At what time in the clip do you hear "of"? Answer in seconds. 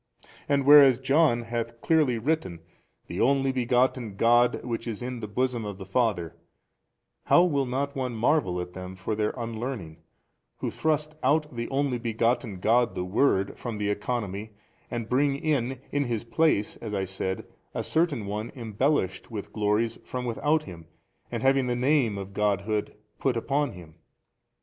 5.63-5.77, 22.17-22.33